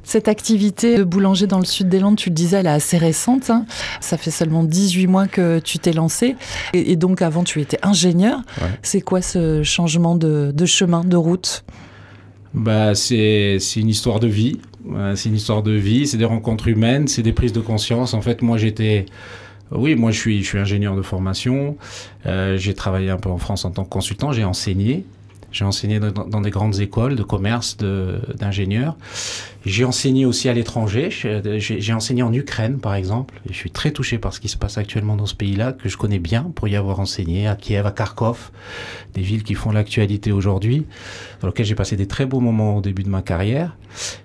[0.06, 2.98] cette activité de boulanger dans le sud des Landes, tu le disais, elle est assez
[2.98, 3.50] récente.
[3.50, 3.66] Hein.
[4.02, 6.36] Ça fait seulement 18 mois que tu t'es lancé.
[6.74, 8.40] Et, et, donc avant, tu étais ingénieur.
[8.62, 8.68] Ouais.
[8.82, 11.64] C'est quoi ce changement de, de chemin, de route?
[12.54, 14.60] Bah, C'est une histoire de vie.
[15.16, 18.14] C'est une histoire de vie, c'est des rencontres humaines, c'est des prises de conscience.
[18.14, 19.06] En fait, moi, j'étais...
[19.72, 21.78] Oui, moi, je suis, je suis ingénieur de formation.
[22.26, 24.32] Euh, j'ai travaillé un peu en France en tant que consultant.
[24.32, 25.06] J'ai enseigné.
[25.54, 28.98] J'ai enseigné dans, des grandes écoles de commerce, d'ingénieurs.
[29.66, 31.10] J'ai enseigné aussi à l'étranger.
[31.12, 33.40] J'ai enseigné en Ukraine, par exemple.
[33.48, 35.96] Je suis très touché par ce qui se passe actuellement dans ce pays-là, que je
[35.96, 38.52] connais bien pour y avoir enseigné, à Kiev, à Kharkov,
[39.14, 40.88] des villes qui font l'actualité aujourd'hui,
[41.40, 43.78] dans lesquelles j'ai passé des très beaux moments au début de ma carrière.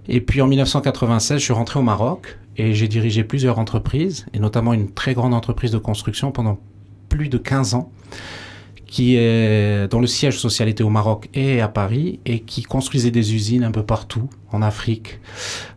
[0.09, 4.39] Et puis en 1996, je suis rentré au Maroc et j'ai dirigé plusieurs entreprises, et
[4.39, 6.59] notamment une très grande entreprise de construction pendant
[7.11, 7.93] plus de 15 ans
[8.89, 13.13] qui est, dont le siège social était au Maroc et à Paris et qui construisait
[13.13, 15.21] des usines un peu partout en Afrique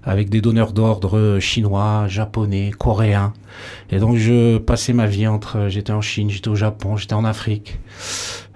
[0.02, 3.34] avec des donneurs d'ordre chinois, japonais, coréens.
[3.91, 7.26] Et donc je passais ma vie entre, j'étais en Chine, j'étais au Japon, j'étais en
[7.26, 7.80] Afrique.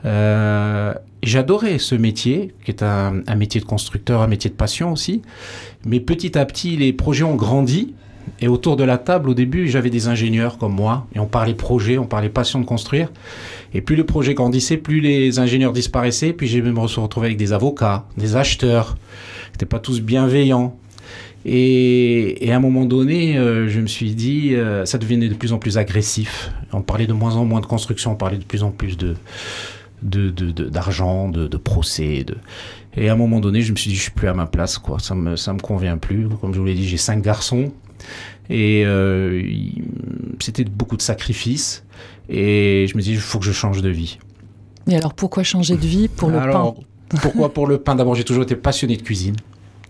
[0.05, 0.93] Euh,
[1.25, 5.23] J'adorais ce métier, qui est un, un métier de constructeur, un métier de passion aussi.
[5.83, 7.95] Mais petit à petit, les projets ont grandi.
[8.41, 11.55] Et autour de la table, au début, j'avais des ingénieurs comme moi, et on parlait
[11.55, 13.11] projet, on parlait passion de construire.
[13.75, 17.51] Et plus le projet grandissait, plus les ingénieurs disparaissaient, puis j'ai même retrouvé avec des
[17.51, 20.79] avocats, des acheteurs, qui n'étaient pas tous bienveillants.
[21.43, 25.51] Et, à un moment donné, euh, je me suis dit, euh, ça devenait de plus
[25.51, 26.51] en plus agressif.
[26.71, 29.15] On parlait de moins en moins de construction, on parlait de plus en plus de
[30.01, 32.25] d'argent, de, procès.
[32.95, 34.79] Et à un moment donné, je me suis dit, je suis plus à ma place.
[34.99, 36.29] Ça me, ça me convient plus.
[36.41, 37.71] Comme je vous l'ai dit, j'ai cinq garçons.
[38.49, 39.41] Et euh,
[40.43, 41.83] c'était beaucoup de sacrifices.
[42.29, 44.17] Et je me dis, il faut que je change de vie.
[44.87, 47.95] Et alors, pourquoi changer de vie pour le alors, pain Pourquoi pour le pain?
[47.95, 49.35] D'abord, j'ai toujours été passionné de cuisine.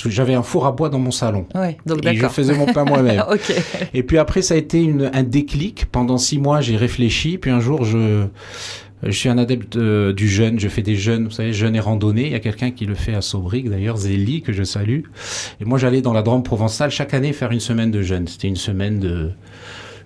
[0.05, 1.47] J'avais un four à bois dans mon salon.
[1.55, 3.23] Ouais, donc et je faisais mon pain moi-même.
[3.29, 3.55] okay.
[3.93, 5.86] Et puis après, ça a été une, un déclic.
[5.86, 7.38] Pendant six mois, j'ai réfléchi.
[7.38, 8.25] Puis un jour, je,
[9.03, 10.60] je suis un adepte euh, du jeûne.
[10.60, 12.25] Je fais des jeûnes, vous savez, jeûne et randonnée.
[12.25, 15.01] Il y a quelqu'un qui le fait à Saubrique, d'ailleurs, Zélie, que je salue.
[15.62, 18.27] Et moi, j'allais dans la Drôme provençale chaque année faire une semaine de jeûne.
[18.27, 19.31] C'était une semaine de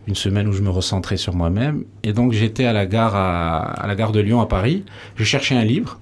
[0.10, 1.86] une semaine où je me recentrais sur moi-même.
[2.02, 4.84] Et donc, j'étais à la gare à, la gare de Lyon à Paris.
[5.16, 6.00] Je cherchais un livre.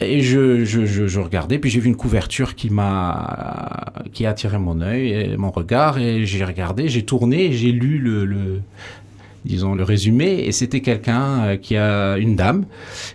[0.00, 4.80] Et je, je, regardais, puis j'ai vu une couverture qui m'a qui a attiré mon
[4.80, 8.62] œil et mon regard, et j'ai regardé, j'ai tourné, j'ai lu le, le,
[9.44, 12.64] disons le résumé et c'était quelqu'un euh, qui a une dame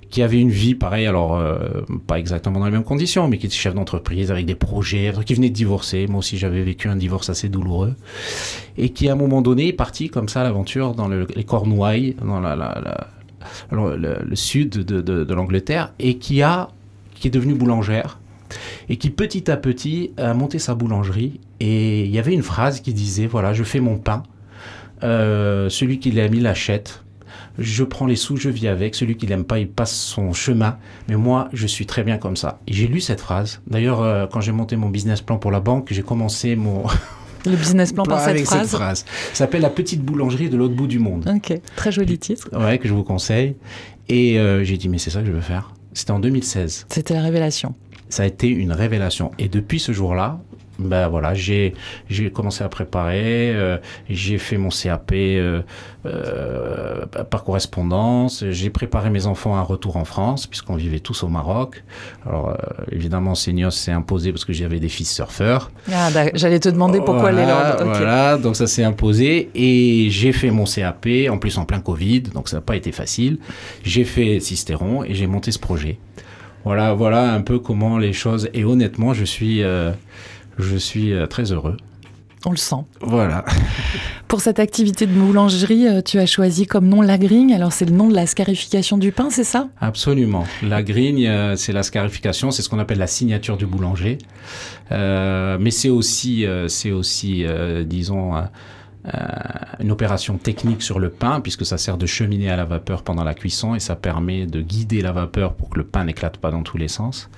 [0.09, 1.57] qui avait une vie pareille alors euh,
[2.05, 5.33] pas exactement dans les mêmes conditions mais qui était chef d'entreprise avec des projets qui
[5.33, 6.07] venait de divorcer.
[6.07, 7.95] Moi aussi j'avais vécu un divorce assez douloureux.
[8.77, 11.43] Et qui à un moment donné est parti comme ça à l'aventure dans le, les
[11.43, 12.39] Cornouailles dans
[13.71, 16.69] le, sud de, de, de l'Angleterre et qui a
[17.15, 18.19] qui est devenue boulangère
[18.89, 21.39] et qui petit à petit a monté sa boulangerie.
[21.59, 24.23] Et il y avait une phrase qui disait voilà je fais mon pain
[25.03, 27.03] euh, celui qui l'a mis l'achète.
[27.59, 28.93] Je prends les sous, je vis avec.
[28.93, 30.77] Celui qui l'aime pas, il passe son chemin.
[31.07, 32.59] Mais moi, je suis très bien comme ça.
[32.67, 33.61] Et j'ai lu cette phrase.
[33.67, 36.83] D'ailleurs, euh, quand j'ai monté mon business plan pour la banque, j'ai commencé mon
[37.45, 38.61] le business plan par cette phrase.
[38.61, 39.05] cette phrase.
[39.29, 41.27] Ça s'appelle la petite boulangerie de l'autre bout du monde.
[41.33, 42.49] Ok, très joli titre.
[42.53, 43.55] Ouais, que je vous conseille.
[44.09, 45.73] Et euh, j'ai dit mais c'est ça que je veux faire.
[45.93, 46.85] C'était en 2016.
[46.89, 47.73] C'était la révélation.
[48.09, 49.31] Ça a été une révélation.
[49.39, 50.39] Et depuis ce jour-là,
[50.79, 51.73] ben voilà, j'ai
[52.09, 53.77] j'ai commencé à préparer, euh,
[54.09, 55.61] j'ai fait mon CAP euh,
[56.05, 61.23] euh, par correspondance, j'ai préparé mes enfants à un retour en France puisqu'on vivait tous
[61.23, 61.83] au Maroc.
[62.25, 62.55] Alors euh,
[62.91, 65.71] évidemment, Seignos s'est imposé parce que j'avais des fils surfeurs.
[65.91, 67.89] Ah, j'allais te demander pourquoi voilà, les Landes.
[67.89, 67.97] Okay.
[67.99, 72.21] Voilà, donc ça s'est imposé et j'ai fait mon CAP en plus en plein Covid,
[72.21, 73.39] donc ça n'a pas été facile.
[73.83, 75.99] J'ai fait Cisteron et j'ai monté ce projet.
[76.67, 78.49] Voilà, voilà un peu comment les choses.
[78.53, 79.91] Et honnêtement, je suis, euh,
[80.57, 81.77] je suis euh, très heureux.
[82.45, 82.75] On le sent.
[83.01, 83.43] Voilà.
[84.27, 87.53] Pour cette activité de boulangerie, euh, tu as choisi comme nom la grigne.
[87.53, 89.69] Alors c'est le nom de la scarification du pain, c'est ça?
[89.81, 90.45] Absolument.
[90.63, 94.17] La grigne, euh, c'est la scarification, c'est ce qu'on appelle la signature du boulanger.
[94.91, 98.35] Euh, mais c'est aussi, c'est aussi, euh, disons.
[98.35, 98.41] euh,
[99.79, 103.23] une opération technique sur le pain puisque ça sert de cheminée à la vapeur pendant
[103.23, 106.51] la cuisson et ça permet de guider la vapeur pour que le pain n'éclate pas
[106.51, 107.29] dans tous les sens.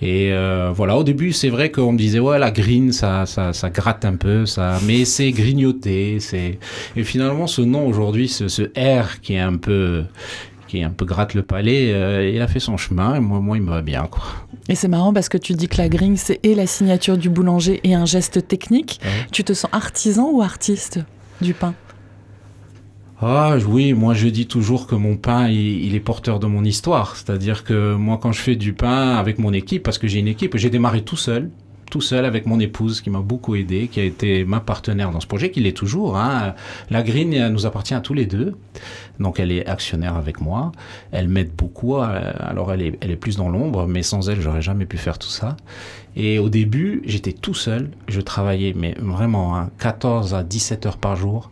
[0.00, 3.52] Et euh, voilà, au début, c'est vrai qu'on me disait ouais la green, ça, ça,
[3.52, 6.58] ça gratte un peu, ça, mais c'est grignoté, c'est.
[6.94, 10.04] Et finalement, ce nom aujourd'hui, ce, ce R qui est un peu,
[10.68, 13.16] qui est un peu gratte le palais, euh, il a fait son chemin.
[13.16, 14.22] Et moi, moi, il me va bien quoi.
[14.68, 17.28] Et c'est marrant parce que tu dis que la grigne, c'est et la signature du
[17.30, 19.00] boulanger et un geste technique.
[19.02, 19.26] Ouais.
[19.32, 21.00] Tu te sens artisan ou artiste
[21.40, 21.74] du pain?
[23.20, 26.64] Ah oui, moi je dis toujours que mon pain, il, il est porteur de mon
[26.64, 27.16] histoire.
[27.16, 30.28] C'est-à-dire que moi, quand je fais du pain avec mon équipe, parce que j'ai une
[30.28, 31.50] équipe, j'ai démarré tout seul,
[31.90, 35.18] tout seul avec mon épouse qui m'a beaucoup aidé, qui a été ma partenaire dans
[35.18, 36.16] ce projet, qui l'est toujours.
[36.16, 36.54] Hein.
[36.90, 38.56] La Green nous appartient à tous les deux.
[39.18, 40.70] Donc elle est actionnaire avec moi.
[41.10, 41.96] Elle m'aide beaucoup.
[41.96, 45.28] euh, Alors elle est, plus dans l'ombre, mais sans elle, j'aurais jamais pu faire tout
[45.30, 45.56] ça.
[46.14, 47.90] Et au début, j'étais tout seul.
[48.06, 51.50] Je travaillais, mais vraiment, hein, 14 à 17 heures par jour.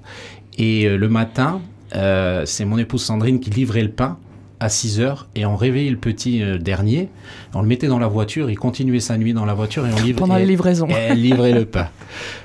[0.59, 1.61] Et euh, le matin,
[1.95, 4.19] euh, c'est mon épouse Sandrine qui livrait le pain
[4.59, 7.11] à 6 heures et on réveillait le petit euh, dernier.
[7.55, 9.97] On le mettait dans la voiture, il continuait sa nuit dans la voiture et on
[10.03, 10.21] livrait.
[10.21, 11.89] pendant les livraisons et elle livrait le pain.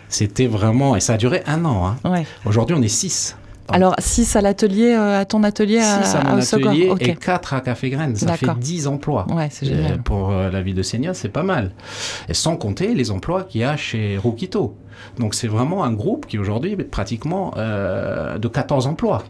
[0.10, 0.96] C'était vraiment.
[0.98, 1.88] Et ça a duré un an.
[1.88, 2.10] hein.
[2.10, 2.26] Ouais.
[2.46, 3.38] Aujourd'hui, on est 6.
[3.70, 6.70] Alors 6 à l'atelier, euh, à ton atelier à, 6 à mon à Osogor.
[6.72, 8.16] atelier et 4 à Café Graines.
[8.16, 8.62] Ça fait D'accord.
[8.62, 9.26] 10 emplois.
[9.30, 9.98] Ouais, c'est Euh.
[10.04, 11.72] Pour euh, la vie de Seigneur, c'est pas mal.
[12.28, 14.76] Et sans compter les emplois qu'il y a chez Rokito.
[15.18, 19.24] Donc c'est vraiment un groupe qui aujourd'hui est pratiquement euh, de 14 emplois.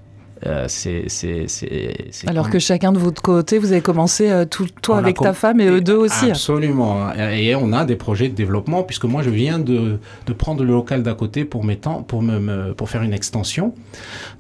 [0.47, 4.45] Euh, c'est, c'est, c'est, c'est Alors que chacun de votre côté, vous avez commencé euh,
[4.45, 6.31] tout, toi On avec ta femme et eux deux aussi.
[6.31, 7.13] Absolument.
[7.13, 10.71] Et on a des projets de développement, puisque moi, je viens de, de prendre le
[10.71, 13.75] local d'à côté pour, mes temps, pour, me, me- pour faire une extension.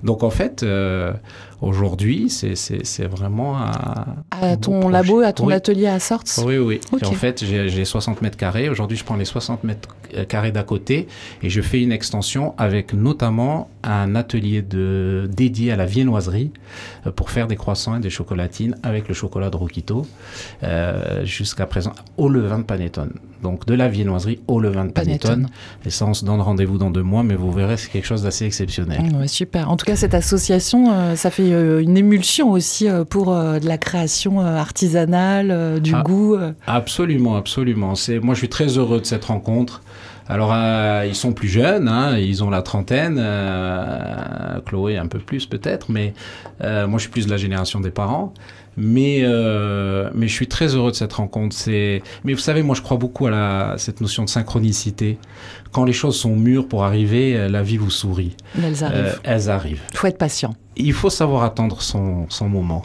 [0.03, 1.13] Donc, en fait, euh,
[1.61, 3.55] aujourd'hui, c'est, vraiment.
[3.57, 5.53] À un ton labo, à ton Oui.
[5.53, 6.23] atelier à Sorts.
[6.45, 6.81] Oui, oui.
[7.01, 8.69] Et En fait, j'ai j'ai 60 mètres carrés.
[8.69, 9.89] Aujourd'hui, je prends les 60 mètres
[10.27, 11.07] carrés d'à côté
[11.41, 16.51] et je fais une extension avec notamment un atelier de, dédié à la viennoiserie
[17.07, 20.05] euh, pour faire des croissants et des chocolatines avec le chocolat de Rokito
[20.63, 23.13] euh, jusqu'à présent au levain de panettone.
[23.41, 25.31] Donc de la viennoiserie au levain de panettone.
[25.31, 25.49] Panettone.
[25.85, 28.21] Et ça, on se donne rendez-vous dans deux mois, mais vous verrez, c'est quelque chose
[28.21, 29.01] d'assez exceptionnel.
[29.15, 29.71] Ouais, super.
[29.71, 33.67] En tout cas, cette association, euh, ça fait une émulsion aussi euh, pour euh, de
[33.67, 36.03] la création euh, artisanale, euh, du Ah.
[36.03, 36.35] goût.
[36.35, 36.51] euh.
[36.67, 37.95] Absolument, absolument.
[37.95, 39.81] C'est moi, je suis très heureux de cette rencontre.
[40.27, 45.19] Alors, euh, ils sont plus jeunes, hein, ils ont la trentaine, euh, Chloé un peu
[45.19, 46.13] plus peut-être, mais
[46.63, 48.33] euh, moi, je suis plus de la génération des parents.
[48.77, 51.53] Mais, euh, mais je suis très heureux de cette rencontre.
[51.53, 55.17] C'est, mais vous savez, moi, je crois beaucoup à la, cette notion de synchronicité.
[55.73, 58.37] Quand les choses sont mûres pour arriver, euh, la vie vous sourit.
[58.57, 58.97] Elles arrivent.
[59.05, 59.81] Euh, elles arrivent.
[59.93, 60.53] faut être patient.
[60.81, 62.83] Il faut savoir attendre son, moment.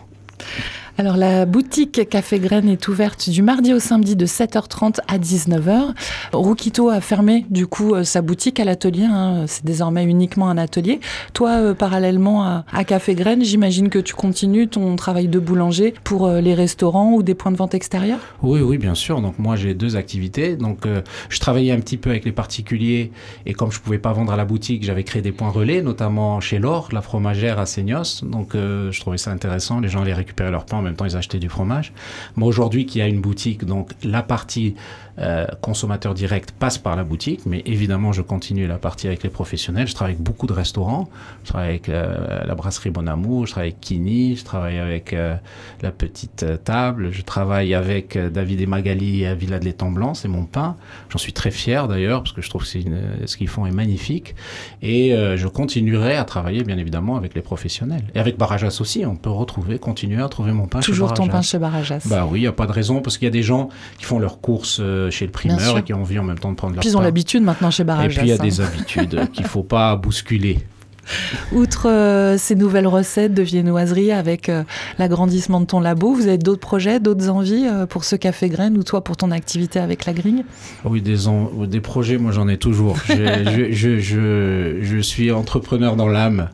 [0.98, 5.92] Alors, la boutique Café Graine est ouverte du mardi au samedi de 7h30 à 19h.
[6.32, 9.04] Rukito a fermé, du coup, euh, sa boutique à l'atelier.
[9.04, 9.44] hein.
[9.46, 11.00] C'est désormais uniquement un atelier.
[11.34, 16.26] Toi, euh, parallèlement à, Café Graine, j'imagine que tu continues ton travail de boulanger pour
[16.26, 18.20] euh, les restaurants ou des points de vente extérieurs?
[18.42, 19.20] Oui, oui, bien sûr.
[19.20, 20.56] Donc moi, j'ai deux activités.
[20.56, 20.86] Donc
[21.28, 23.12] je travaillais un petit peu avec les particuliers
[23.44, 26.40] et comme je pouvais pas vendre à la boutique, j'avais créé des points relais, notamment
[26.40, 28.22] chez Laure, la fromagère à Seignos.
[28.22, 29.80] Donc je trouvais ça intéressant.
[29.80, 31.92] Les gens allaient récupérer leur pain, en même temps ils achetaient du fromage.
[32.36, 34.74] Mais aujourd'hui, qu'il y a une boutique, donc la partie
[35.18, 39.30] euh, consommateur direct passe par la boutique, mais évidemment, je continue la partie avec les
[39.30, 39.86] professionnels.
[39.86, 41.08] Je travaille avec beaucoup de restaurants.
[41.44, 45.12] Je travaille avec euh, la brasserie Bon Amour, je travaille avec Kini, je travaille avec
[45.12, 45.34] euh,
[45.82, 47.10] la petite euh, table.
[47.12, 50.76] Je travaille avec euh, David et Magali à Villa de l'Étang Blanc, c'est mon pain.
[51.10, 53.70] J'en suis très fier d'ailleurs parce que je trouve que une- ce qu'ils font est
[53.70, 54.34] magnifique.
[54.82, 58.02] Et euh, je continuerai à travailler bien évidemment avec les professionnels.
[58.14, 61.26] Et avec Barajas aussi, on peut retrouver, continuer à trouver mon pain chez Toujours ton
[61.26, 61.38] Barajas.
[61.38, 62.06] pain chez Barajas.
[62.06, 64.04] Bah oui, il n'y a pas de raison parce qu'il y a des gens qui
[64.04, 66.56] font leurs courses euh, chez le primeur et qui ont envie en même temps de
[66.56, 68.08] prendre leur Puis ils ont l'habitude maintenant chez Et Barajas.
[68.08, 70.58] puis il y a des habitudes qu'il faut pas bousculer.
[71.52, 74.62] Outre euh, ces nouvelles recettes de viennoiserie avec euh,
[74.98, 78.76] l'agrandissement de ton labo, vous avez d'autres projets, d'autres envies euh, pour ce café graine
[78.76, 80.44] ou toi pour ton activité avec la grigne?
[80.84, 82.96] Ah Oui, des, en- des projets, moi j'en ai toujours.
[83.06, 86.48] Je, je, je, je, je suis entrepreneur dans l'âme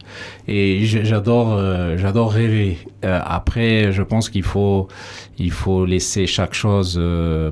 [0.49, 1.59] et j'adore
[1.97, 2.79] j'adore rêver.
[3.03, 4.89] Après, je pense qu'il faut,
[5.39, 7.01] il faut laisser chaque chose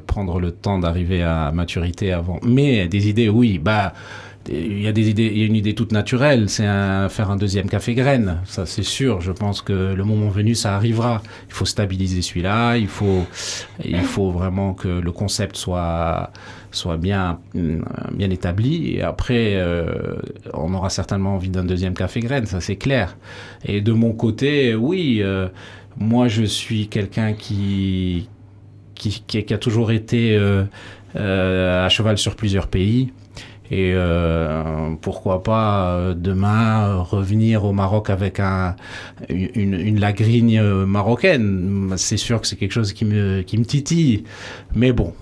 [0.06, 2.38] prendre le temps d'arriver à maturité avant.
[2.44, 3.92] Mais des idées, oui, bah.
[4.48, 8.38] Il y a une idée toute naturelle, c'est faire un deuxième café graine.
[8.46, 9.20] Ça, c'est sûr.
[9.20, 11.22] Je pense que le moment venu, ça arrivera.
[11.48, 12.76] Il faut stabiliser celui-là.
[12.76, 13.26] Il faut,
[14.30, 16.30] vraiment que le concept soit
[16.96, 17.38] bien
[18.18, 18.96] établi.
[18.96, 20.16] Et après, euh,
[20.54, 22.46] on aura certainement envie d'un deuxième café graine.
[22.46, 23.16] Ça, c'est clair.
[23.64, 25.48] Et de mon côté, oui, euh,
[25.98, 28.28] moi, je suis quelqu'un qui,
[29.50, 33.12] a toujours été euh, à cheval sur plusieurs pays.
[33.70, 38.74] Et euh, pourquoi pas euh, demain revenir au Maroc avec un,
[39.28, 41.92] une, une lagrigne marocaine.
[41.96, 44.24] C'est sûr que c'est quelque chose qui me, qui me titille.
[44.74, 45.12] Mais bon,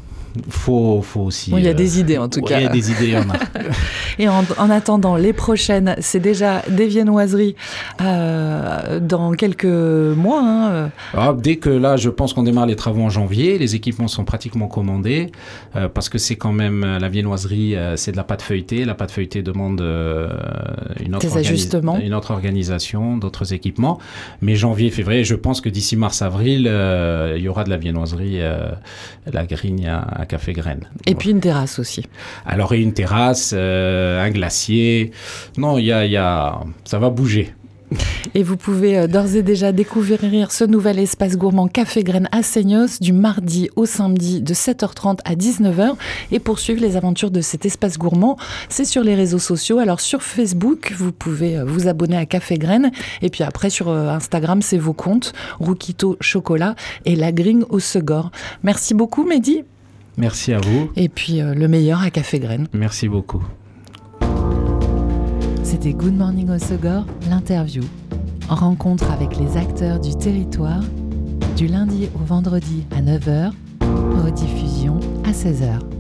[0.48, 1.52] faut, faut aussi.
[1.56, 2.58] il y a des euh, idées en tout cas.
[2.58, 3.38] Il y a des idées, en a.
[4.18, 7.54] Et en, attendant, les prochaines, c'est déjà des viennoiseries
[8.00, 10.42] euh, dans quelques mois.
[10.42, 10.88] Hein, euh.
[11.14, 14.24] ah, dès que là, je pense qu'on démarre les travaux en janvier, les équipements sont
[14.24, 15.30] pratiquement commandés
[15.94, 18.84] parce que c'est quand même la viennoiserie, c'est de la pâte feuilletée.
[18.84, 19.80] La pâte feuilletée demande
[21.00, 21.26] une, autre
[22.02, 23.98] une autre organisation, d'autres équipements.
[24.42, 26.62] Mais janvier, février, je pense que d'ici mars-avril,
[27.36, 28.40] il y aura de la viennoiserie,
[29.32, 30.88] la grigne à café graine.
[31.06, 32.04] Et puis une terrasse aussi.
[32.46, 35.10] Alors, et une terrasse, euh, un glacier.
[35.56, 37.52] Non, il y a, y a, ça va bouger.
[38.34, 42.42] Et vous pouvez euh, d'ores et déjà découvrir ce nouvel espace gourmand Café Graine à
[42.42, 45.94] Seignos du mardi au samedi de 7h30 à 19h
[46.30, 48.36] et poursuivre les aventures de cet espace gourmand.
[48.68, 49.78] C'est sur les réseaux sociaux.
[49.78, 52.90] Alors sur Facebook, vous pouvez euh, vous abonner à Café Graine
[53.22, 56.74] et puis après sur Instagram, c'est vos comptes Rukito Chocolat
[57.04, 58.30] et La Grigne au Segor.
[58.62, 59.64] Merci beaucoup Mehdi.
[60.18, 60.90] Merci à vous.
[60.96, 62.66] Et puis euh, le meilleur à Café Graine.
[62.72, 63.42] Merci beaucoup.
[65.62, 67.84] C'était Good Morning au Segor, l'interview.
[68.48, 70.82] Rencontre avec les acteurs du territoire,
[71.56, 73.52] du lundi au vendredi à 9h,
[74.24, 75.97] rediffusion à 16h.